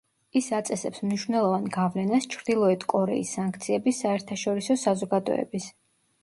[0.39, 5.71] ის აწესებს მნიშვნელოვან გავლენას ჩრდილოეთ კორეის სანქციების საერთაშორისო საზოგადოების.